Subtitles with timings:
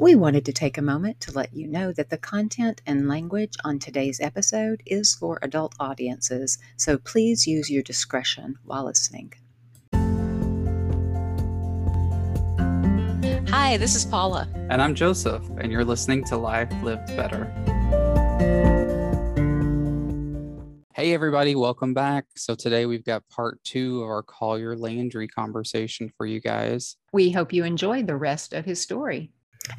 [0.00, 3.52] We wanted to take a moment to let you know that the content and language
[3.64, 9.34] on today's episode is for adult audiences, so please use your discretion while listening.
[13.50, 14.48] Hi, this is Paula.
[14.70, 17.44] And I'm Joseph, and you're listening to Life Lived Better.
[20.94, 22.24] Hey, everybody, welcome back.
[22.36, 26.96] So, today we've got part two of our Collier Landry conversation for you guys.
[27.12, 29.30] We hope you enjoyed the rest of his story.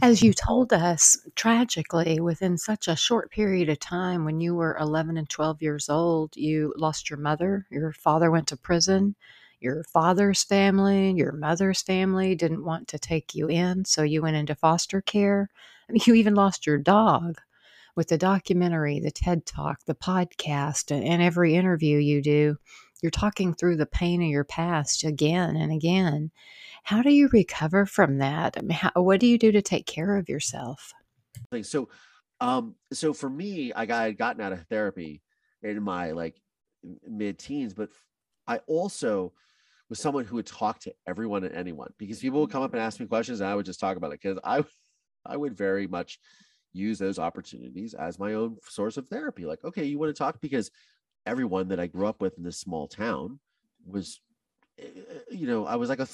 [0.02, 4.77] As you told us, tragically, within such a short period of time, when you were
[4.80, 9.16] 11 and 12 years old, you lost your mother, your father went to prison,
[9.59, 14.38] your father's family, your mother's family didn't want to take you in, so you went
[14.38, 15.49] into foster care.
[15.90, 17.40] I mean, you even lost your dog
[17.96, 22.58] with the documentary, the TED Talk, the podcast, and every interview you do.
[23.02, 26.32] You're talking through the pain of your past again and again.
[26.84, 28.58] How do you recover from that?
[28.58, 30.94] I mean, how, what do you do to take care of yourself?
[31.64, 31.90] So,
[32.40, 35.21] um, so for me, I got I had gotten out of therapy
[35.63, 36.35] in my like
[37.08, 37.90] mid teens, but
[38.48, 39.34] I also
[39.90, 42.82] was someone who would talk to everyone and anyone because people would come up and
[42.82, 44.63] ask me questions and I would just talk about it because I
[45.26, 46.20] I would very much
[46.74, 49.46] use those opportunities as my own source of therapy.
[49.46, 50.71] Like, okay, you want to talk because
[51.26, 53.40] everyone that I grew up with in this small town
[53.86, 54.22] was
[54.80, 56.08] eh, eh, you know i was like a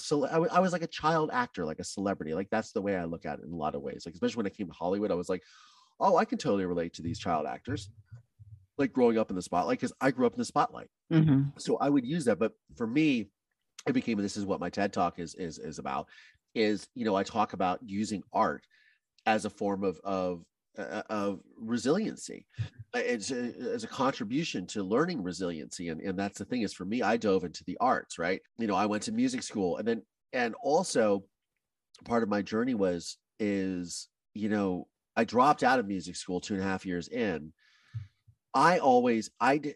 [0.52, 2.34] I was like a child actor like a celebrity.
[2.34, 4.04] Like that's the way i look at it in a lot of ways.
[4.06, 5.44] Like especially when i came to hollywood i was like
[6.00, 7.90] oh i can totally relate to these child actors.
[8.78, 10.90] Like growing up in the spotlight because i grew up in the spotlight.
[11.12, 11.58] Mm-hmm.
[11.58, 13.30] so i would use that but for me
[13.88, 16.08] it became this is what my ted talk is is is about
[16.54, 18.66] is you know i talk about using art
[19.26, 20.44] as a form of of
[20.78, 22.45] uh, of resiliency.
[22.95, 26.73] Uh, it's a, as a contribution to learning resiliency and, and that's the thing is
[26.73, 28.42] for me i dove into the arts right?
[28.58, 30.02] You know i went to music school and then
[30.33, 31.23] and also
[32.05, 36.53] part of my journey was is you know i dropped out of music school two
[36.53, 37.53] and a half years in.
[38.53, 39.75] I always i did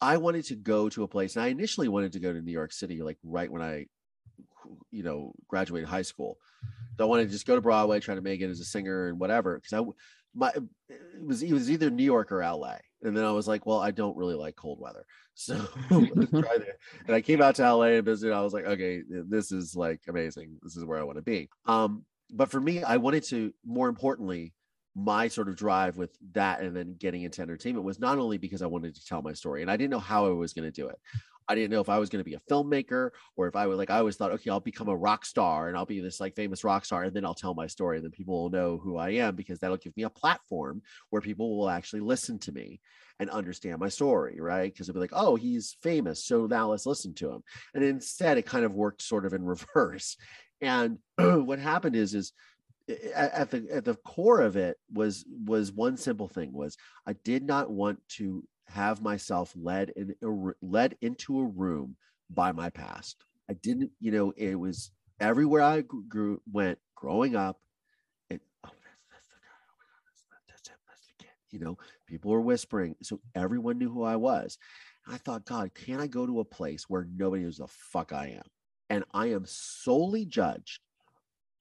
[0.00, 2.52] i wanted to go to a place and i initially wanted to go to new
[2.52, 3.84] york city like right when i
[4.90, 6.38] you know graduated high school
[7.00, 9.18] I want to just go to Broadway, try to make it as a singer and
[9.18, 9.56] whatever.
[9.56, 9.90] Because I
[10.34, 10.52] my
[10.88, 12.76] it was it was either New York or LA.
[13.02, 15.04] And then I was like, well, I don't really like cold weather.
[15.40, 16.00] So try
[16.58, 16.78] there.
[17.06, 18.34] And I came out to LA and visited.
[18.34, 20.58] I was like, okay, this is like amazing.
[20.64, 21.48] This is where I want to be.
[21.64, 24.52] Um, but for me, I wanted to more importantly,
[24.98, 28.62] my sort of drive with that and then getting into entertainment was not only because
[28.62, 30.72] I wanted to tell my story and I didn't know how I was going to
[30.72, 30.98] do it.
[31.50, 33.78] I didn't know if I was going to be a filmmaker or if I was
[33.78, 36.34] like, I always thought, okay, I'll become a rock star and I'll be this like
[36.34, 38.96] famous rock star and then I'll tell my story and then people will know who
[38.96, 42.80] I am because that'll give me a platform where people will actually listen to me
[43.20, 44.70] and understand my story, right?
[44.70, 46.24] Because it'll be like, oh, he's famous.
[46.24, 47.42] So now let's listen to him.
[47.72, 50.16] And instead, it kind of worked sort of in reverse.
[50.60, 52.32] And what happened is, is
[53.14, 56.76] at the at the core of it was was one simple thing was
[57.06, 60.14] I did not want to have myself led in
[60.62, 61.96] led into a room
[62.30, 63.16] by my past.
[63.50, 64.90] I didn't, you know, it was
[65.20, 67.58] everywhere I grew went growing up.
[68.28, 69.56] It, oh, that's, that's the guy.
[69.64, 70.78] Oh my God, that's, that's.
[70.88, 71.30] That's the kid.
[71.50, 74.58] You know, people were whispering, so everyone knew who I was.
[75.06, 78.28] I thought, God, can I go to a place where nobody knows the fuck I
[78.36, 78.42] am,
[78.90, 80.80] and I am solely judged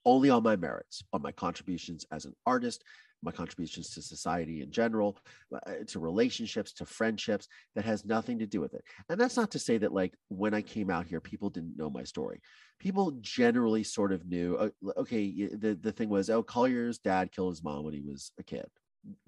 [0.07, 2.83] only on my merits, on my contributions as an artist,
[3.21, 5.17] my contributions to society in general,
[5.53, 8.83] uh, to relationships, to friendships that has nothing to do with it.
[9.09, 11.89] And that's not to say that, like, when I came out here, people didn't know
[11.89, 12.39] my story.
[12.79, 17.51] People generally sort of knew, uh, okay, the, the thing was, oh, Collier's dad killed
[17.51, 18.67] his mom when he was a kid.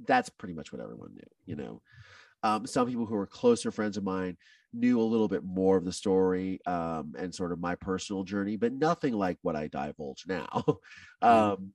[0.07, 1.81] That's pretty much what everyone knew, you know.
[2.41, 4.37] Um, some people who were closer friends of mine
[4.73, 8.55] knew a little bit more of the story um, and sort of my personal journey,
[8.55, 10.63] but nothing like what I divulge now.
[11.21, 11.73] um,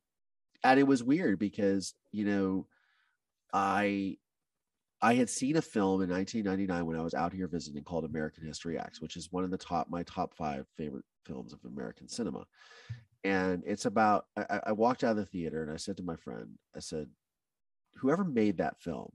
[0.65, 2.67] and it was weird because you know
[3.53, 4.17] i
[5.01, 8.45] i had seen a film in 1999 when i was out here visiting called american
[8.45, 12.09] history x which is one of the top my top five favorite films of american
[12.09, 12.45] cinema
[13.23, 16.17] and it's about I, I walked out of the theater and i said to my
[16.17, 17.09] friend i said
[17.97, 19.13] whoever made that film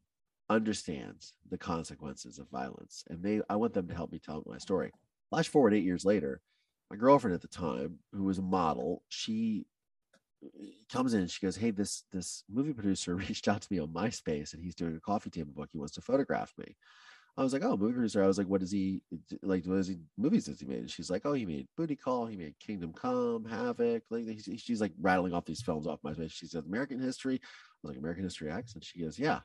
[0.49, 4.57] understands the consequences of violence and they i want them to help me tell my
[4.57, 4.91] story
[5.29, 6.41] flash forward eight years later
[6.89, 9.65] my girlfriend at the time who was a model she
[10.43, 10.47] eh,
[10.91, 13.89] comes in and she goes, Hey, this this movie producer reached out to me on
[13.89, 15.69] MySpace and he's doing a coffee table book.
[15.71, 16.75] He wants to photograph me.
[17.37, 18.23] I was like, Oh, movie producer.
[18.23, 19.01] I was like, What does he
[19.43, 19.65] like?
[19.65, 20.79] What is he movies does he made?
[20.79, 24.03] And she's like, Oh, he made Booty Call, he made Kingdom Come, Havoc.
[24.09, 24.25] Like
[24.57, 26.31] she's like rattling off these films off MySpace.
[26.31, 27.35] She says American History.
[27.35, 27.47] I
[27.83, 28.73] was like, American History X.
[28.73, 29.41] And she goes, Yeah.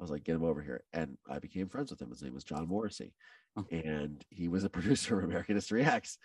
[0.00, 0.82] I was like, get him over here.
[0.94, 2.08] And I became friends with him.
[2.08, 3.12] His name was John Morrissey.
[3.56, 3.66] Oh.
[3.70, 6.18] And he was a producer of American History X.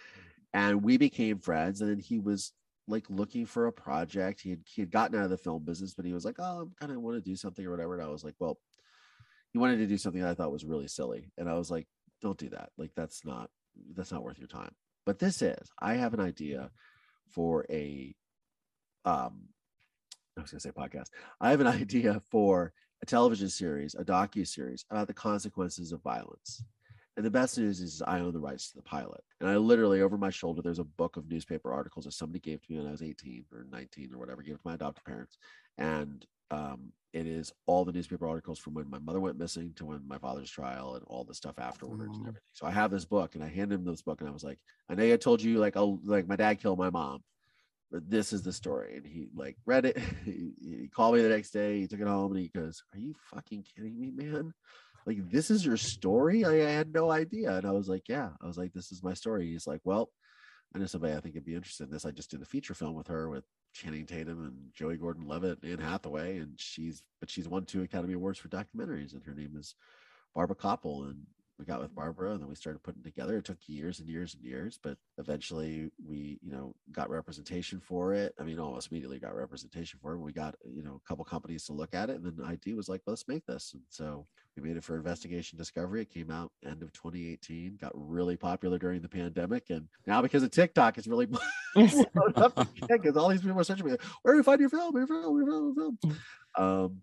[0.54, 1.81] And we became friends.
[1.81, 2.54] And then he was
[2.88, 4.42] like looking for a project.
[4.42, 6.62] He had he had gotten out of the film business, but he was like, "Oh,
[6.62, 8.60] I'm kind of want to do something or whatever." And I was like, "Well,"
[9.51, 11.88] he wanted to do something that I thought was really silly, and I was like,
[12.21, 12.69] "Don't do that.
[12.78, 13.50] Like that's not
[13.95, 14.71] that's not worth your time."
[15.06, 15.71] But this is.
[15.80, 16.69] I have an idea
[17.31, 18.16] for a
[19.04, 19.50] um
[20.38, 21.07] I was going to say podcast.
[21.39, 22.74] I have an idea for
[23.06, 26.63] a television series, a docu series about the consequences of violence.
[27.16, 29.24] And the best news is I own the rights to the pilot.
[29.40, 32.62] And I literally, over my shoulder, there's a book of newspaper articles that somebody gave
[32.62, 35.06] to me when I was 18 or 19 or whatever, gave it to my adopted
[35.06, 35.38] parents.
[35.78, 39.86] And um, it is all the newspaper articles from when my mother went missing to
[39.86, 42.42] when my father's trial and all the stuff afterwards and everything.
[42.54, 44.57] So I have this book and I handed him this book and I was like,
[44.90, 47.24] I know I told you like, oh, like my dad killed my mom
[48.00, 48.97] this is the story.
[48.97, 49.97] And he like read it.
[50.25, 51.80] He, he, called me the next day.
[51.80, 54.53] He took it home and he goes, Are you fucking kidding me, man?
[55.06, 56.44] Like, this is your story?
[56.45, 57.56] I, I had no idea.
[57.57, 58.30] And I was like, Yeah.
[58.42, 59.51] I was like, This is my story.
[59.51, 60.09] He's like, Well,
[60.74, 62.06] I know somebody I think would be interested in this.
[62.06, 65.63] I just did a feature film with her with Channing Tatum and Joey Gordon Levitt
[65.63, 66.38] and Hathaway.
[66.38, 69.13] And she's, but she's won two Academy Awards for documentaries.
[69.13, 69.75] And her name is
[70.33, 71.09] Barbara Kopple.
[71.09, 71.27] And
[71.57, 73.38] we got with Barbara and then we started putting together.
[73.38, 78.13] It took years and years and years, but eventually we, you know, got representation for
[78.13, 78.34] it.
[78.40, 80.19] I mean, almost immediately got representation for it.
[80.19, 82.18] We got, you know, a couple companies to look at it.
[82.18, 83.72] And then ID was like, let's make this.
[83.74, 86.02] And so we made it for investigation discovery.
[86.02, 89.69] It came out end of 2018, got really popular during the pandemic.
[89.69, 91.28] And now because of TikTok, it's really
[91.75, 94.96] because all these people are searching me, where do you find your film?
[94.96, 96.18] Your film, your film, your film.
[96.57, 97.02] Um,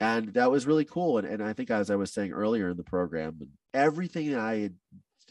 [0.00, 1.18] and that was really cool.
[1.18, 3.40] And, and I think as I was saying earlier in the program,
[3.74, 4.74] everything that I had,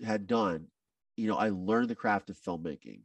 [0.05, 0.67] had done,
[1.15, 3.01] you know, I learned the craft of filmmaking.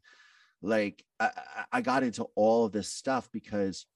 [0.60, 1.30] Like I,
[1.72, 3.86] I got into all of this stuff because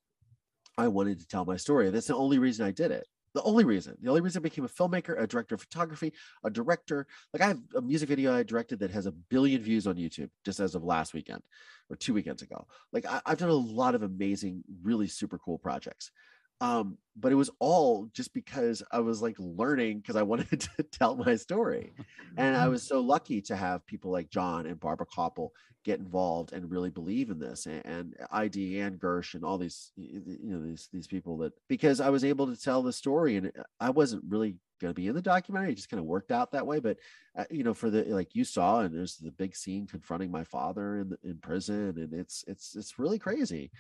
[0.78, 1.90] I wanted to tell my story.
[1.90, 3.06] That's the only reason I did it.
[3.34, 6.48] The only reason, the only reason I became a filmmaker, a director of photography, a
[6.48, 7.06] director.
[7.34, 10.30] Like I have a music video I directed that has a billion views on YouTube
[10.42, 11.42] just as of last weekend
[11.90, 12.66] or two weekends ago.
[12.92, 16.12] Like I, I've done a lot of amazing, really super cool projects
[16.60, 20.82] um but it was all just because i was like learning because i wanted to
[20.84, 21.92] tell my story.
[22.36, 25.50] And i was so lucky to have people like john and barbara kopple
[25.84, 29.92] get involved and really believe in this and, and id and gersh and all these
[29.96, 33.52] you know these these people that because i was able to tell the story and
[33.80, 35.72] i wasn't really going to be in the documentary.
[35.72, 36.80] It just kind of worked out that way.
[36.80, 36.98] But
[37.36, 40.44] uh, you know for the like you saw and there's the big scene confronting my
[40.44, 43.70] father in in prison and it's it's it's really crazy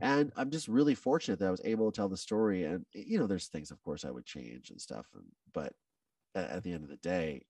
[0.00, 3.18] and i'm just really fortunate that i was able to tell the story and you
[3.18, 5.72] know there's things of course i would change and stuff and, but
[6.34, 7.42] at the end of the day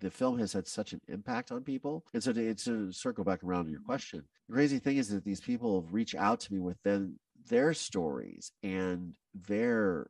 [0.00, 3.42] the film has had such an impact on people and so to, to circle back
[3.42, 3.86] around to your mm-hmm.
[3.86, 7.18] question the crazy thing is that these people have reached out to me with them
[7.48, 10.08] their stories and their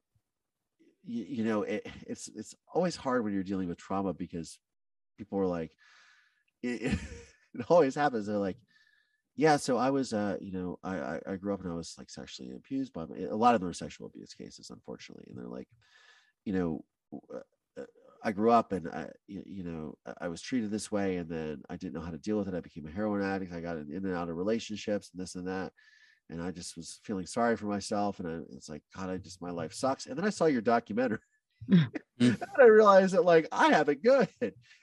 [1.04, 4.58] you, you know it, it's it's always hard when you're dealing with trauma because
[5.16, 5.72] people are like
[6.62, 6.98] it,
[7.54, 8.58] it always happens they're like
[9.38, 12.10] yeah so i was uh you know i i grew up and i was like
[12.10, 15.68] sexually abused by a lot of them are sexual abuse cases unfortunately and they're like
[16.44, 16.84] you know
[17.32, 17.84] uh, uh,
[18.24, 21.76] i grew up and i you know i was treated this way and then i
[21.76, 24.04] didn't know how to deal with it i became a heroin addict i got in
[24.04, 25.72] and out of relationships and this and that
[26.30, 29.40] and i just was feeling sorry for myself and I, it's like god i just
[29.40, 31.20] my life sucks and then i saw your documentary
[31.70, 31.88] mm.
[32.20, 34.28] and I realized that like I have it good,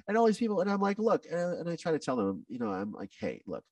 [0.09, 2.45] and all these people, and I'm like, look, and, and I try to tell them,
[2.49, 3.63] you know, I'm like, hey, look,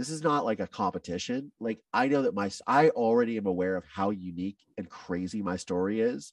[0.00, 1.52] this is not like a competition.
[1.60, 5.56] Like I know that my I already am aware of how unique and crazy my
[5.56, 6.32] story is.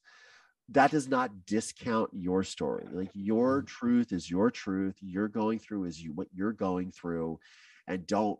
[0.70, 2.86] That does not discount your story.
[2.90, 3.68] Like your mm.
[3.68, 4.96] truth is your truth.
[5.02, 7.42] You're going through is you what you're going through,
[7.88, 8.40] and don't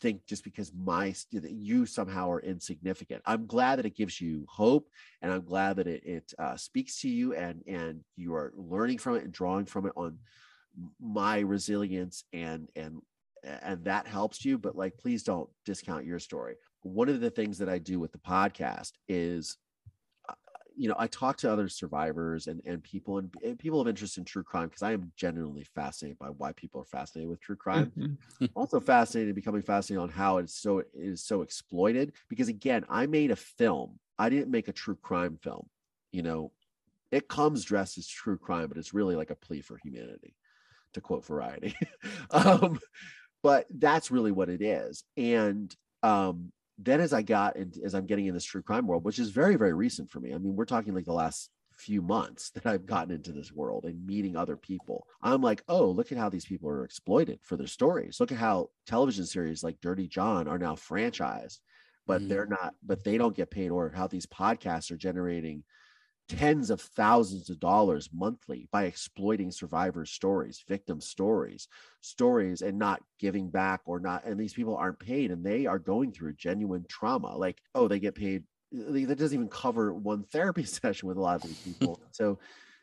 [0.00, 3.20] think just because my you somehow are insignificant.
[3.26, 4.88] I'm glad that it gives you hope,
[5.20, 9.00] and I'm glad that it, it uh, speaks to you, and and you are learning
[9.00, 10.16] from it and drawing from it on
[10.98, 13.02] my resilience and and
[13.44, 16.54] and that helps you but like please don't discount your story.
[16.82, 19.56] One of the things that i do with the podcast is
[20.28, 20.34] uh,
[20.76, 24.18] you know i talk to other survivors and and people and, and people of interest
[24.18, 27.56] in true crime because i am genuinely fascinated by why people are fascinated with true
[27.56, 27.92] crime.
[27.96, 28.46] Mm-hmm.
[28.54, 33.06] also fascinated becoming fascinated on how it's so it is so exploited because again i
[33.06, 33.98] made a film.
[34.18, 35.68] I didn't make a true crime film.
[36.10, 36.52] You know
[37.10, 40.34] it comes dressed as true crime but it's really like a plea for humanity
[40.94, 41.76] to quote variety.
[42.30, 42.80] Um,
[43.42, 48.06] but that's really what it is and um, then as i got and as i'm
[48.06, 50.56] getting in this true crime world which is very very recent for me i mean
[50.56, 54.36] we're talking like the last few months that i've gotten into this world and meeting
[54.36, 58.20] other people i'm like oh look at how these people are exploited for their stories
[58.20, 61.58] look at how television series like dirty john are now franchised
[62.06, 62.28] but mm.
[62.28, 65.62] they're not but they don't get paid or how these podcasts are generating
[66.38, 71.68] tens of thousands of dollars monthly by exploiting survivors stories victim stories
[72.00, 75.78] stories and not giving back or not and these people aren't paid and they are
[75.78, 80.64] going through genuine trauma like oh they get paid that doesn't even cover one therapy
[80.64, 82.38] session with a lot of these people so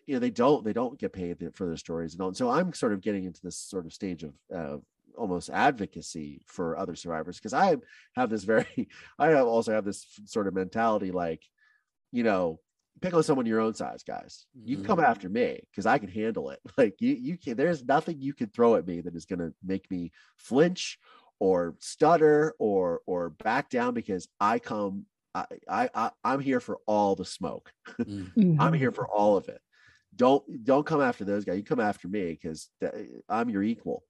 [0.06, 2.34] you know they don't they don't get paid for their stories and all.
[2.34, 4.78] so i'm sort of getting into this sort of stage of uh,
[5.18, 7.76] almost advocacy for other survivors because i
[8.16, 8.88] have this very
[9.20, 11.44] i have also have this sort of mentality like
[12.12, 12.60] you know
[13.02, 14.46] pick on someone your own size, guys.
[14.64, 14.86] You mm-hmm.
[14.86, 16.60] come after me because I can handle it.
[16.78, 17.58] Like you, you can.
[17.58, 20.98] There's nothing you can throw at me that is going to make me flinch
[21.40, 25.06] or stutter or or back down because I come.
[25.36, 25.90] I, I,
[26.24, 27.72] I am here for all the smoke.
[28.00, 28.60] Mm-hmm.
[28.60, 29.62] I'm here for all of it.
[30.16, 31.58] Don't don't come after those guys.
[31.58, 32.70] You come after me because
[33.28, 34.04] I'm your equal.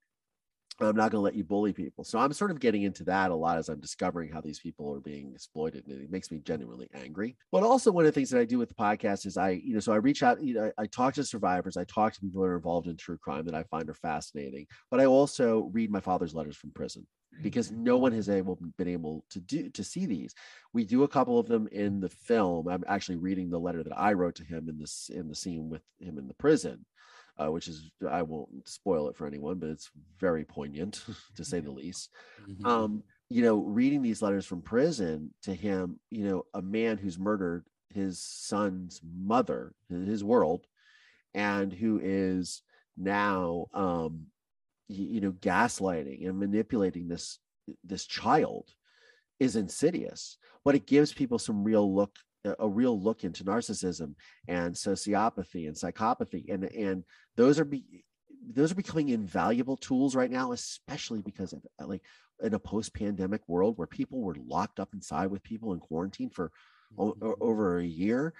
[0.88, 2.04] I'm not going to let you bully people.
[2.04, 4.94] So I'm sort of getting into that a lot as I'm discovering how these people
[4.94, 5.86] are being exploited.
[5.86, 7.36] And it makes me genuinely angry.
[7.52, 9.74] But also, one of the things that I do with the podcast is I, you
[9.74, 12.20] know, so I reach out, you know, I, I talk to survivors, I talk to
[12.20, 14.66] people that are involved in true crime that I find are fascinating.
[14.90, 17.06] But I also read my father's letters from prison
[17.42, 17.84] because mm-hmm.
[17.84, 20.34] no one has able been able to do to see these.
[20.72, 22.68] We do a couple of them in the film.
[22.68, 25.68] I'm actually reading the letter that I wrote to him in this in the scene
[25.68, 26.84] with him in the prison
[27.40, 31.02] uh, which is I won't spoil it for anyone, but it's very poignant
[31.36, 32.10] to say the least.
[32.48, 32.66] Mm-hmm.
[32.66, 37.18] Um, you know, reading these letters from prison to him, you know, a man who's
[37.18, 40.66] murdered his son's mother, his world,
[41.34, 42.62] and who is
[42.96, 44.26] now, um,
[44.88, 47.38] you, you know, gaslighting and manipulating this
[47.84, 48.68] this child
[49.38, 52.16] is insidious, but it gives people some real look
[52.58, 54.14] a real look into narcissism
[54.48, 57.04] and sociopathy and psychopathy and and
[57.40, 58.04] those are be,
[58.54, 62.02] those are becoming invaluable tools right now especially because of uh, like
[62.42, 66.52] in a post-pandemic world where people were locked up inside with people in quarantine for
[66.98, 67.32] mm-hmm.
[67.40, 68.34] over a year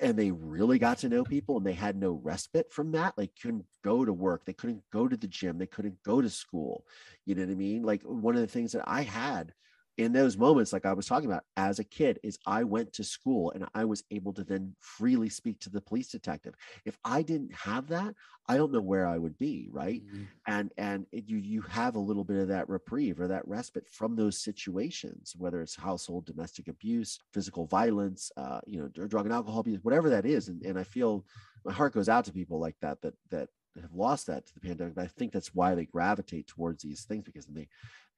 [0.00, 3.30] and they really got to know people and they had no respite from that like
[3.40, 6.84] couldn't go to work they couldn't go to the gym they couldn't go to school
[7.26, 9.54] you know what i mean like one of the things that i had
[9.98, 13.04] in those moments, like I was talking about as a kid, is I went to
[13.04, 16.54] school and I was able to then freely speak to the police detective.
[16.84, 18.14] If I didn't have that,
[18.48, 20.00] I don't know where I would be, right?
[20.06, 20.22] Mm-hmm.
[20.46, 23.88] And and it, you you have a little bit of that reprieve or that respite
[23.88, 29.34] from those situations, whether it's household domestic abuse, physical violence, uh, you know, drug and
[29.34, 30.46] alcohol abuse, whatever that is.
[30.46, 31.26] And and I feel
[31.64, 33.48] my heart goes out to people like that that that
[33.80, 34.94] have lost that to the pandemic.
[34.94, 37.68] But I think that's why they gravitate towards these things because they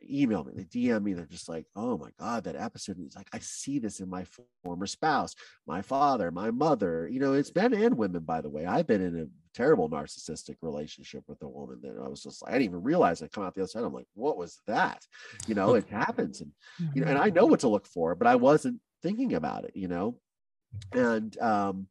[0.09, 2.97] email me, they DM me, they're just like, oh my God, that episode.
[2.97, 4.25] And it's like, I see this in my
[4.65, 5.35] former spouse,
[5.67, 7.09] my father, my mother.
[7.09, 8.67] You know, it's men and women, by the way.
[8.67, 12.51] I've been in a terrible narcissistic relationship with a woman that I was just like,
[12.51, 13.85] I didn't even realize I come out the other side.
[13.85, 15.05] I'm like, what was that?
[15.47, 16.41] You know, it happens.
[16.41, 16.53] And
[16.95, 19.73] you know, and I know what to look for, but I wasn't thinking about it,
[19.75, 20.19] you know.
[20.93, 21.89] And um,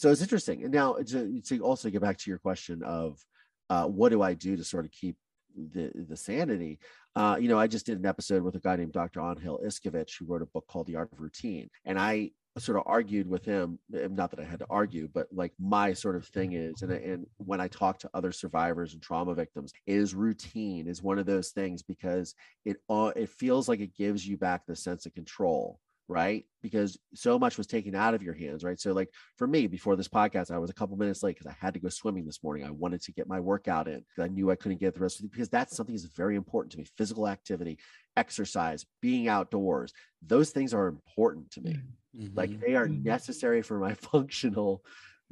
[0.00, 0.64] so it's interesting.
[0.64, 3.22] And now to, to also get back to your question of
[3.68, 5.16] uh, what do I do to sort of keep
[5.54, 6.78] the the sanity.
[7.14, 9.20] Uh, you know, I just did an episode with a guy named Dr.
[9.20, 12.84] Angel Iskovich who wrote a book called The Art of Routine, and I sort of
[12.86, 13.78] argued with him.
[13.90, 17.26] Not that I had to argue, but like my sort of thing is, and and
[17.36, 21.50] when I talk to other survivors and trauma victims, is routine is one of those
[21.50, 25.78] things because it uh, it feels like it gives you back the sense of control
[26.10, 26.44] right?
[26.60, 28.78] Because so much was taken out of your hands, right?
[28.78, 31.56] So, like for me, before this podcast, I was a couple minutes late because I
[31.64, 32.66] had to go swimming this morning.
[32.66, 35.20] I wanted to get my workout in because I knew I couldn't get the rest
[35.20, 37.78] of it because that's something that's very important to me physical activity,
[38.16, 39.92] exercise, being outdoors.
[40.26, 41.78] Those things are important to me.
[42.18, 42.36] Mm-hmm.
[42.36, 43.04] Like they are mm-hmm.
[43.04, 44.84] necessary for my functional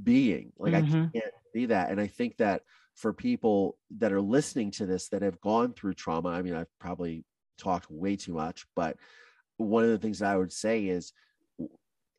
[0.03, 0.53] being.
[0.59, 1.07] Like mm-hmm.
[1.07, 1.91] I can't be that.
[1.91, 2.63] And I think that
[2.95, 6.79] for people that are listening to this that have gone through trauma, I mean, I've
[6.79, 7.25] probably
[7.59, 8.97] talked way too much, but
[9.59, 11.13] one of the things that I would say is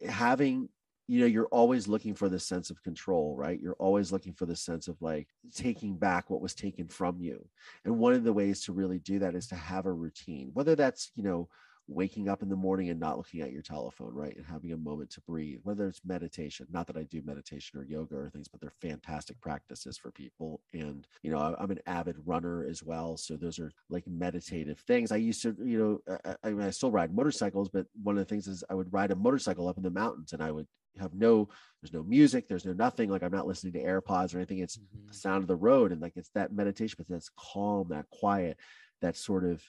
[0.07, 0.69] having
[1.07, 3.59] you know you're always looking for the sense of control right?
[3.59, 7.43] You're always looking for the sense of like taking back what was taken from you.
[7.83, 10.75] And one of the ways to really do that is to have a routine whether
[10.75, 11.49] that's you know
[11.89, 14.35] waking up in the morning and not looking at your telephone, right?
[14.35, 17.83] And having a moment to breathe, whether it's meditation, not that I do meditation or
[17.83, 20.61] yoga or things, but they're fantastic practices for people.
[20.73, 23.17] And, you know, I'm an avid runner as well.
[23.17, 25.11] So those are like meditative things.
[25.11, 28.19] I used to, you know, I, I, mean, I still ride motorcycles, but one of
[28.19, 30.67] the things is I would ride a motorcycle up in the mountains and I would
[30.99, 31.47] have no
[31.81, 34.77] there's no music there's no nothing like i'm not listening to airpods or anything it's
[34.77, 35.07] mm-hmm.
[35.07, 38.57] the sound of the road and like it's that meditation but that's calm that quiet
[39.01, 39.63] that sort of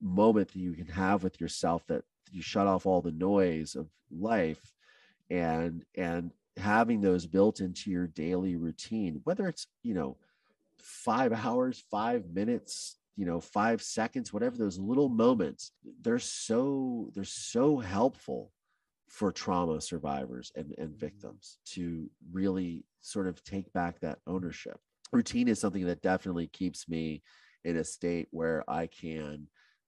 [0.00, 3.88] moment that you can have with yourself that you shut off all the noise of
[4.10, 4.72] life
[5.30, 10.16] and and having those built into your daily routine whether it's you know
[10.78, 15.72] 5 hours 5 minutes you know 5 seconds whatever those little moments
[16.02, 18.52] they're so they're so helpful
[19.08, 20.98] for trauma survivors and, and Mm-hmm.
[20.98, 24.78] victims to really sort of take back that ownership.
[25.12, 27.22] Routine is something that definitely keeps me
[27.64, 29.46] in a state where I can,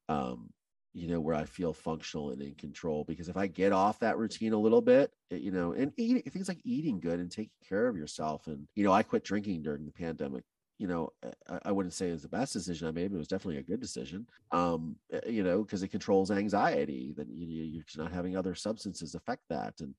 [0.08, 0.50] um,
[0.94, 3.04] you know, where I feel functional and in control.
[3.04, 6.22] Because if I get off that routine a little bit, it- you know, and eating
[6.22, 8.46] things like eating good and taking care of yourself.
[8.46, 10.44] And, you know, I quit drinking during the pandemic.
[10.78, 11.10] You know,
[11.48, 13.58] I, I wouldn't say it was the best decision I made, but it was definitely
[13.58, 14.26] a good decision.
[14.52, 17.12] Um, uh, you know, because it controls anxiety.
[17.16, 17.64] That you, you-
[17.96, 19.94] you're not having other substances affect that, and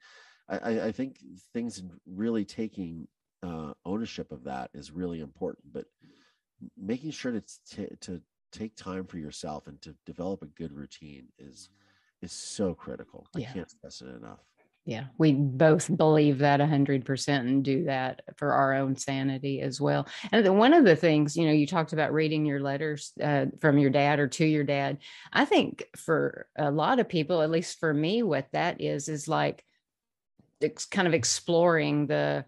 [0.50, 1.20] I, I- I think
[1.54, 3.08] things really taking
[3.44, 5.72] uh, ownership of that is really important.
[5.72, 5.86] But
[6.78, 8.22] making sure to t- to
[8.52, 11.70] take time for yourself and to develop a good routine is
[12.22, 13.28] is so critical.
[13.34, 13.54] I Yeah.
[13.54, 14.40] can't stress it enough.
[14.86, 20.08] Yeah, we both believe that 100% and do that for our own sanity as well.
[20.32, 23.78] And one of the things, you know, you talked about reading your letters uh, from
[23.78, 24.98] your dad or to your dad.
[25.32, 29.28] I think for a lot of people, at least for me, what that is, is
[29.28, 29.64] like
[30.60, 32.46] it's kind of exploring the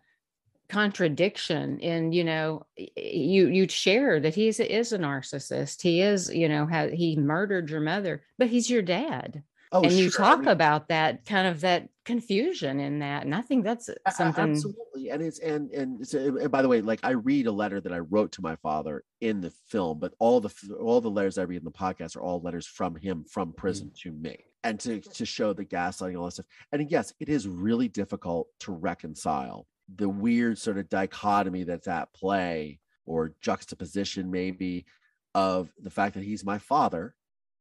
[0.72, 5.82] contradiction in you know you you share that he's is a narcissist.
[5.82, 9.44] He is you know how he murdered your mother but he's your dad.
[9.74, 10.26] Oh, and you sure.
[10.26, 14.52] I talk about that kind of that confusion in that and i think that's something
[14.54, 17.80] absolutely and it's and and, it's, and by the way like i read a letter
[17.80, 20.52] that i wrote to my father in the film but all the
[20.82, 23.90] all the letters i read in the podcast are all letters from him from prison
[23.90, 24.02] mm.
[24.02, 26.46] to me and to to show the gaslighting all that stuff.
[26.72, 32.14] And yes it is really difficult to reconcile the weird sort of dichotomy that's at
[32.14, 34.86] play or juxtaposition maybe
[35.34, 37.16] of the fact that he's my father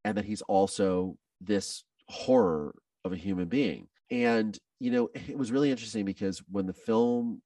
[0.05, 3.89] and that he's also this horror of a human being.
[4.11, 7.41] And you know it was really interesting because when the film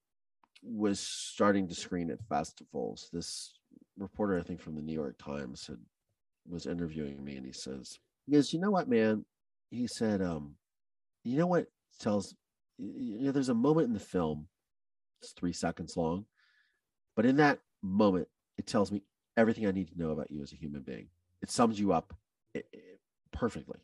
[0.63, 3.53] was starting to screen at festivals this
[3.99, 5.77] reporter i think from the new york times had
[6.49, 9.25] was interviewing me and he says he goes you know what man?
[9.71, 10.55] He said um
[11.25, 11.67] you know what
[11.99, 12.35] tells
[12.79, 14.47] you know there's a moment in the film
[15.25, 16.27] it's three seconds long.
[17.17, 18.29] But in that moment
[18.59, 19.03] it tells me
[19.37, 21.09] everything i need to know about you as a human being.
[21.43, 22.15] It sums you up
[22.57, 22.99] i- i-
[23.33, 23.81] perfectly.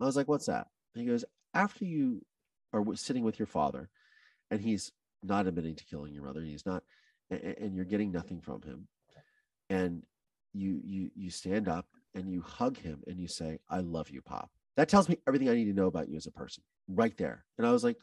[0.00, 0.68] I was like what's that?
[0.94, 2.24] And he goes after you
[2.72, 3.90] are sitting with your father
[4.50, 4.92] and he's
[5.22, 6.84] not admitting to killing your mother he's not
[7.30, 8.88] and you're getting nothing from him
[9.70, 10.02] and
[10.52, 14.22] you you you stand up and you hug him and you say i love you
[14.22, 17.16] pop that tells me everything i need to know about you as a person right
[17.16, 17.44] there.
[17.58, 17.98] And i was like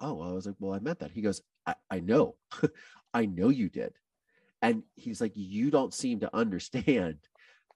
[0.00, 1.10] oh i was like well i meant that.
[1.12, 2.36] He goes i, I know.
[3.14, 3.92] I know you did.
[4.60, 7.18] And he's like you don't seem to understand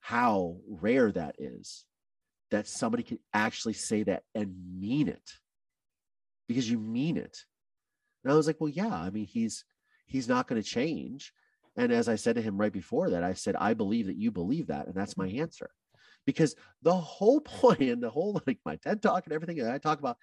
[0.01, 1.85] how rare that is
[2.51, 5.31] that somebody can actually say that and mean it
[6.47, 7.39] because you mean it.
[8.23, 9.65] And i was like well yeah i mean he's
[10.07, 11.33] he's not going to change.
[11.77, 14.31] And as i said to him right before that i said i believe that you
[14.31, 15.71] believe that and that's my answer.
[16.25, 19.79] Because the whole point and the whole like my ted talk and everything that i
[19.79, 20.19] talk about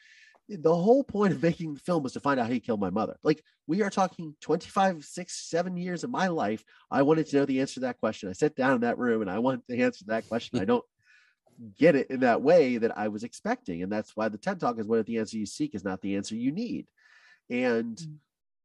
[0.50, 2.90] the whole point of making the film was to find out how he killed my
[2.90, 3.18] mother.
[3.24, 6.64] Like we are talking 25 6 7 years of my life.
[6.92, 8.30] I wanted to know the answer to that question.
[8.30, 10.60] I sat down in that room and i wanted to answer that question.
[10.60, 10.84] I don't
[11.78, 13.84] get it in that way that i was expecting.
[13.84, 16.16] And that's why the ted talk is what the answer you seek is not the
[16.16, 16.88] answer you need.
[17.50, 18.18] And Mm.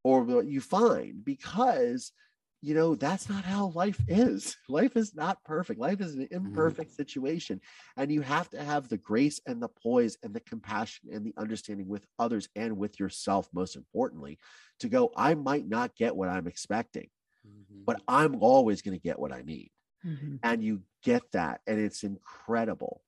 [0.05, 2.13] or what you find because
[2.61, 4.57] you know that's not how life is.
[4.69, 5.79] Life is not perfect.
[5.79, 7.61] Life is an imperfect situation
[7.97, 11.35] and you have to have the grace and the poise and the compassion and the
[11.37, 14.39] understanding with others and with yourself most importantly
[14.81, 17.09] to go i might not get what i'm expecting
[17.87, 19.71] but i'm always going to get what i need.
[20.05, 20.39] Mhm.
[20.43, 23.03] and you get that and it's incredible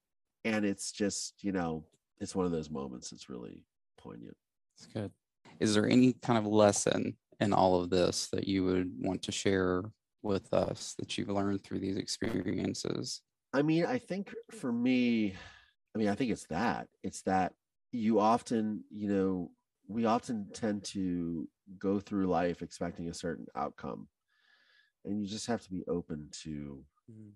[0.44, 1.84] and it's just you know
[2.20, 3.64] it's one of those moments that's really
[3.98, 4.36] poignant.
[4.78, 5.12] That's good.
[5.58, 9.33] Is there any kind of lesson in all of this that you would want to
[9.33, 9.85] share
[10.22, 13.22] with us that you've learned through these experiences?
[13.53, 15.35] I mean, I think for me,
[15.94, 16.88] I mean, I think it's that.
[17.03, 17.53] It's that
[17.90, 19.50] you often, you know,
[19.88, 21.48] we often tend to
[21.79, 24.07] go through life expecting a certain outcome.
[25.05, 27.31] And you just have to be open to mm.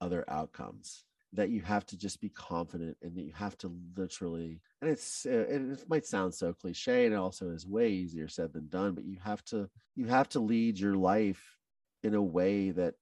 [0.00, 4.60] other outcomes that you have to just be confident and that you have to literally
[4.80, 8.28] and it's uh, and it might sound so cliche and it also is way easier
[8.28, 11.56] said than done but you have to you have to lead your life
[12.02, 12.94] in a way that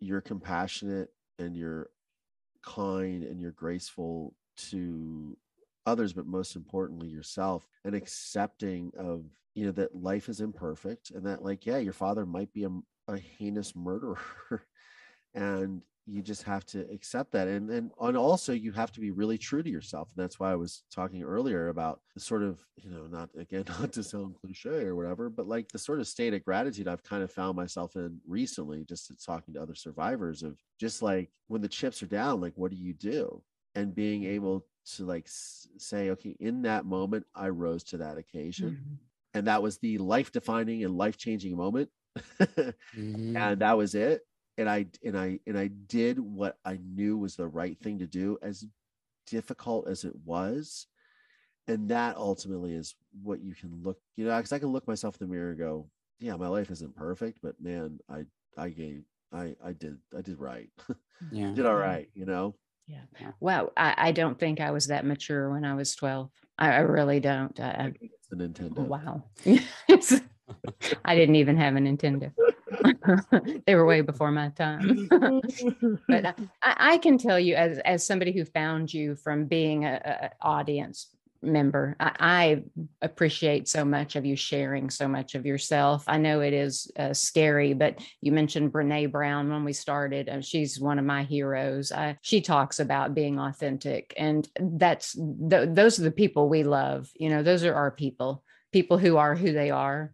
[0.00, 1.90] you're compassionate and you're
[2.62, 5.36] kind and you're graceful to
[5.86, 11.24] others but most importantly yourself and accepting of you know that life is imperfect and
[11.26, 12.70] that like yeah your father might be a,
[13.08, 14.18] a heinous murderer
[15.34, 19.10] and you just have to accept that and, and and also you have to be
[19.10, 22.64] really true to yourself and that's why i was talking earlier about the sort of
[22.76, 26.08] you know not again not to sound cliche or whatever but like the sort of
[26.08, 30.42] state of gratitude i've kind of found myself in recently just talking to other survivors
[30.42, 33.42] of just like when the chips are down like what do you do
[33.74, 38.16] and being able to like s- say, okay, in that moment, I rose to that
[38.16, 38.70] occasion.
[38.70, 38.96] Mhm.
[39.34, 41.90] And that was the life defining and life changing moment.
[42.94, 43.36] Mhm.
[43.36, 44.22] and that was it.
[44.58, 48.06] And I and I and I did what I knew was the right thing to
[48.06, 48.66] do, as
[49.26, 50.86] difficult as it was.
[51.66, 55.16] And that ultimately is what you can look, you know, because I can look myself
[55.20, 58.24] in the mirror and go, yeah, my life isn't perfect, but man, I
[58.56, 60.68] I gave I I did I did right.
[61.30, 61.52] yeah.
[61.52, 62.54] did all right, you know.
[63.38, 66.30] Wow, I, I don't think I was that mature when I was 12.
[66.58, 67.58] I, I really don't.
[67.60, 68.78] I, I, It's the Nintendo.
[68.78, 69.24] wow.
[71.04, 72.32] I didn't even have a Nintendo.
[73.66, 75.08] they were way before my time.
[76.08, 80.00] but I, I can tell you, as as somebody who found you from being a,
[80.04, 81.08] a a audience
[81.42, 82.62] member, I, I
[83.02, 86.04] appreciate so much of you sharing so much of yourself.
[86.06, 90.28] I know it is uh, scary, but you mentioned Brene Brown when we started.
[90.28, 91.92] and she's one of my heroes.
[91.92, 97.10] I, she talks about being authentic, and that's th- those are the people we love.
[97.14, 98.44] You know, those are our people.
[98.72, 100.12] People who are who they are.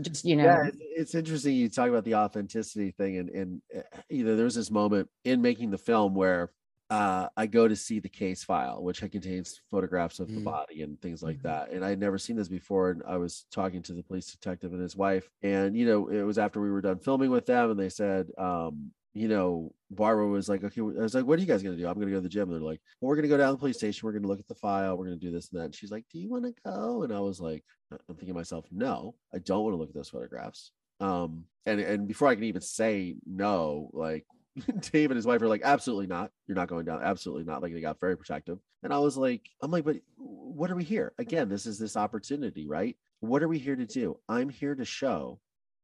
[0.00, 3.62] Just you know, yeah it's, it's interesting you talk about the authenticity thing and and
[3.76, 6.52] uh, you know there's this moment in making the film where
[6.90, 10.44] uh i go to see the case file which contains photographs of the Mm.
[10.44, 11.42] body and things like Mhm.
[11.42, 14.72] that and i'd never seen this before and i was talking to the police detective
[14.72, 17.70] and his wife and you know it was after we were done filming with them
[17.70, 21.42] and they said um you know, Barbara was like, okay, I was like, what are
[21.42, 21.88] you guys going to do?
[21.88, 22.44] I'm going to go to the gym.
[22.44, 24.06] And they're like, well, we're going to go down to the police station.
[24.06, 24.96] We're going to look at the file.
[24.96, 25.64] We're going to do this and that.
[25.66, 27.02] And she's like, do you want to go?
[27.02, 29.94] And I was like, I'm thinking to myself, no, I don't want to look at
[29.94, 30.72] those photographs.
[31.00, 34.26] Um, and, and before I can even say no, like
[34.92, 36.30] Dave and his wife are like, absolutely not.
[36.46, 37.02] You're not going down.
[37.02, 37.62] Absolutely not.
[37.62, 38.58] Like they got very protective.
[38.82, 41.12] And I was like, I'm like, but what are we here?
[41.18, 42.96] Again, this is this opportunity, right?
[43.20, 44.18] What are we here to do?
[44.28, 45.40] I'm here to show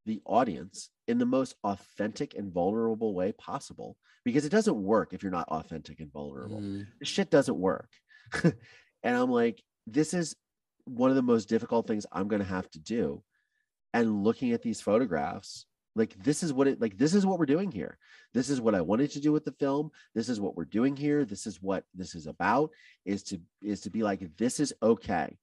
[0.06, 5.22] the audience in the most authentic and vulnerable way possible because it doesn't work if
[5.22, 6.60] you're not authentic and vulnerable.
[6.60, 7.90] Mm, This shit doesn't work.
[8.44, 8.54] and
[9.16, 10.34] I'm like, this is
[10.86, 13.22] one of the most difficult things I'm going to have to do.
[13.92, 17.46] And looking at these photographs, like this is what it like this is what we're
[17.46, 17.96] doing here.
[18.32, 19.90] This is what I wanted to do with the film.
[20.14, 21.24] This is what we're doing here.
[21.24, 22.70] This is what this is about
[23.04, 25.38] is to is to be like this is okay.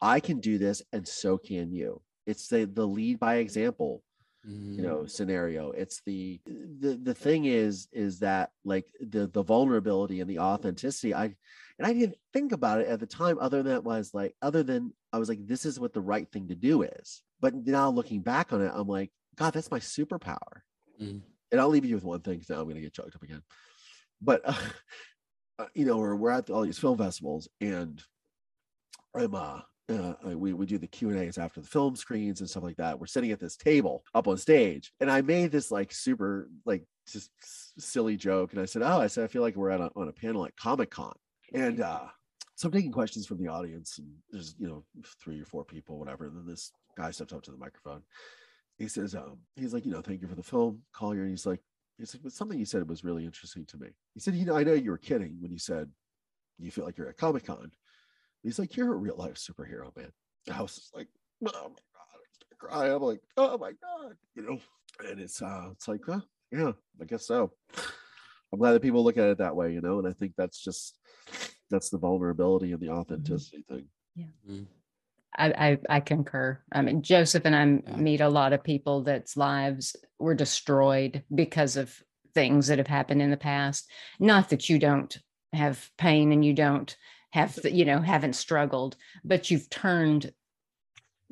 [0.00, 2.00] I can do this and so can you.
[2.26, 4.02] It's the the lead by example
[4.48, 5.70] mm, you know scenario.
[5.72, 11.14] It's the the the thing is is that like the the vulnerability and the authenticity
[11.14, 14.34] i and i didn't think about it at the time other than it was like
[14.42, 17.22] other than i was like this is what the right thing to do is.
[17.40, 20.62] But now looking back on it i'm like god that's my superpower.
[21.00, 21.20] Mm.
[21.52, 23.42] and i'll leave you with one thing now i'm going to get choked up again.
[24.22, 24.54] But uh,
[25.58, 28.02] uh, you know we're, we're at all these film festivals and
[29.14, 32.50] i'm uh uh, we, we do the Q and A's after the film screens and
[32.50, 32.98] stuff like that.
[32.98, 36.84] We're sitting at this table up on stage, and I made this like super like
[37.08, 37.30] just
[37.78, 40.08] silly joke, and I said, "Oh, I said I feel like we're at a, on
[40.08, 41.14] a panel at Comic Con,"
[41.54, 42.06] and uh,
[42.56, 44.84] so I'm taking questions from the audience, and there's you know
[45.22, 46.26] three or four people, whatever.
[46.26, 48.02] And then this guy steps up to the microphone.
[48.78, 51.22] He says, um, he's like, you know, thank you for the film, Collier.
[51.22, 51.60] And he's like,
[51.96, 53.88] he's like, something you said was really interesting to me.
[54.12, 55.90] He said, you know, I know you were kidding when you said
[56.58, 57.70] you feel like you're at Comic Con.
[58.42, 60.12] He's like, you're a real life superhero, man.
[60.52, 61.08] I was just like,
[61.46, 61.72] oh my god,
[62.14, 62.92] I start crying.
[62.92, 64.58] I'm like, oh my god, you know.
[65.08, 66.20] And it's uh, it's like, uh,
[66.52, 67.52] yeah, I guess so.
[68.52, 69.98] I'm glad that people look at it that way, you know.
[69.98, 70.98] And I think that's just
[71.70, 73.86] that's the vulnerability and the authenticity thing.
[74.48, 74.66] mm,
[75.36, 75.46] I,
[75.90, 76.60] I I concur.
[76.72, 77.96] I mean, Joseph and I Yeah.
[77.96, 82.02] meet a lot of people that's lives were destroyed because of
[82.34, 83.90] things that have happened in the past.
[84.20, 85.16] Not that you don't
[85.52, 86.96] have pain and you don't
[87.30, 90.32] have, you know, haven't struggled, but you've turned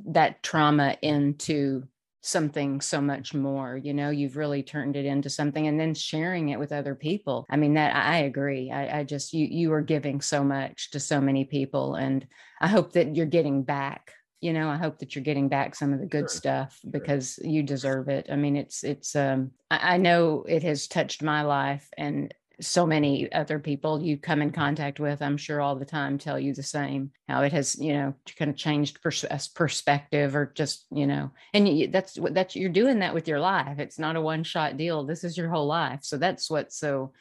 [0.07, 1.85] that trauma into
[2.21, 6.49] something so much more you know you've really turned it into something and then sharing
[6.49, 9.83] it with other people i mean that i agree i, I just you you are
[9.83, 12.27] giving so much to so many people and
[12.65, 14.13] I hope that you're getting back.
[14.41, 16.91] You know, I hope that you're getting back some of the good Sure, stuff sure.
[16.93, 18.29] because you deserve it.
[18.31, 22.87] I mean, it's it's um I, I know it has touched my life and so
[22.87, 26.55] many other people you come in contact with, I'm sure all the time tell you
[26.55, 30.87] the same, how it has, you know, kind of changed pers- uh, perspective or just,
[30.91, 33.79] you know, and you, that's what that's you're doing that with your life.
[33.79, 35.05] It's not a one shot deal.
[35.05, 36.01] This is your whole life.
[36.03, 37.13] So that's what's so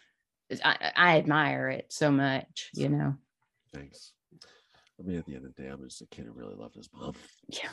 [0.63, 3.15] I, I admire it so much, you know.
[3.73, 4.13] Thanks.
[4.99, 6.75] I mean, at the end of the day, I'm just a kid who really loved
[6.75, 7.13] his mom.
[7.47, 7.69] Yeah.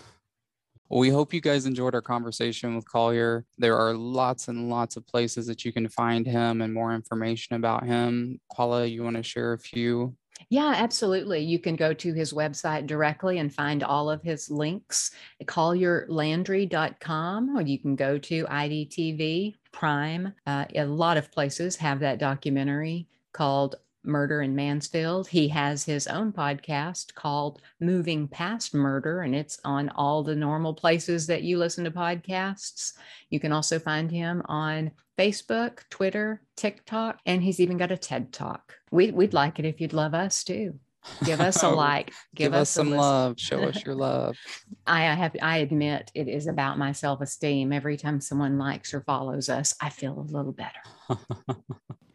[0.91, 3.45] Well, we hope you guys enjoyed our conversation with Collier.
[3.59, 7.55] There are lots and lots of places that you can find him and more information
[7.55, 8.41] about him.
[8.53, 10.17] Paula, you want to share a few?
[10.49, 11.41] Yeah, absolutely.
[11.41, 15.13] You can go to his website directly and find all of his links,
[15.45, 20.35] collierlandry.com, or you can go to IDTV Prime.
[20.45, 25.29] Uh, a lot of places have that documentary called Murder in Mansfield.
[25.29, 30.75] He has his own podcast called Moving Past Murder, and it's on all the normal
[30.75, 32.95] places that you listen to podcasts.
[33.29, 38.33] You can also find him on Facebook, Twitter, TikTok, and he's even got a TED
[38.33, 38.75] Talk.
[38.91, 40.79] We, would like it if you'd love us too.
[41.25, 42.07] Give us a like.
[42.35, 43.39] Give, give us, us some love.
[43.39, 44.37] Show us your love.
[44.87, 45.37] I have.
[45.41, 47.73] I admit it is about my self esteem.
[47.73, 50.81] Every time someone likes or follows us, I feel a little better.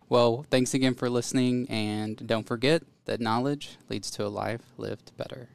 [0.09, 5.11] well, thanks again for listening, and don't forget that knowledge leads to a life lived
[5.17, 5.49] better.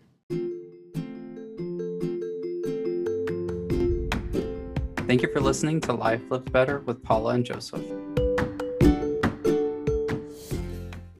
[5.07, 7.83] Thank you for listening to Life Lived Better with Paula and Joseph.